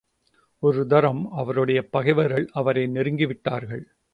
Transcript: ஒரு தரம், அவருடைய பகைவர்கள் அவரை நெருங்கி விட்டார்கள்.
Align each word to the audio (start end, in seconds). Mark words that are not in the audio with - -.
ஒரு 0.59 0.87
தரம், 0.87 1.31
அவருடைய 1.31 1.89
பகைவர்கள் 1.89 2.49
அவரை 2.53 2.87
நெருங்கி 2.87 3.25
விட்டார்கள். 3.25 3.83